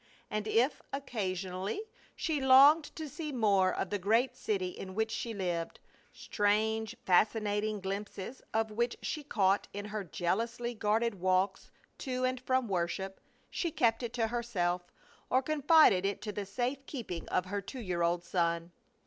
[0.31, 1.77] And if, occa sionally,
[2.15, 5.79] she longed to see more of the great city in which she lived—
[6.11, 11.69] strange fascinating glimpses of which she caught in her jealously guarded walks
[11.99, 14.91] to and from worship— she kept it to herself,
[15.29, 18.71] or confided it to the safe keeping of her two year old son.